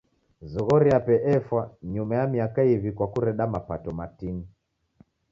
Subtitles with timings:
[0.51, 1.61] Zoghori yape efwa
[1.93, 4.45] nyuma ya miaka iw'i kwa kureda mapato matini.